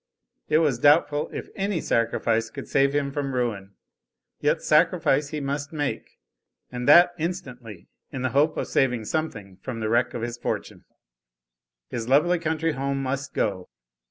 [0.49, 3.75] It was doubtful if any sacrifice could save him from ruin.
[4.39, 6.17] Yet sacrifice he must make,
[6.71, 10.85] and that instantly, in the hope of saving something from the wreck of his fortune.
[11.89, 13.69] His lovely country home must go.